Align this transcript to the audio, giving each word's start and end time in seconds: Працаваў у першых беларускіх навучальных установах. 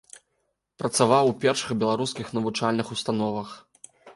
Працаваў 0.81 1.25
у 1.33 1.35
першых 1.45 1.75
беларускіх 1.83 2.33
навучальных 2.39 2.87
установах. 2.97 3.57